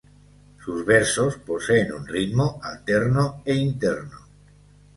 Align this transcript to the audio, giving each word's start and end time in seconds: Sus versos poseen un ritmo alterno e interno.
Sus 0.65 0.83
versos 0.83 1.37
poseen 1.45 1.93
un 1.93 2.07
ritmo 2.07 2.59
alterno 2.63 3.43
e 3.45 3.53
interno. 3.53 4.17